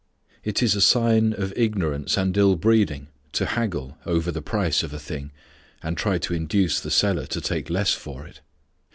[0.43, 4.95] It is a sign of ignorance and ill breeding to haggle over the price of
[4.95, 5.29] a thing
[5.83, 8.41] and try to induce the seller to take less for it.